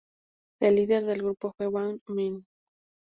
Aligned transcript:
El 0.59 0.77
líder 0.77 1.05
del 1.05 1.21
grupo 1.21 1.53
fue 1.55 1.67
Wang 1.67 1.99
Ming. 2.07 2.43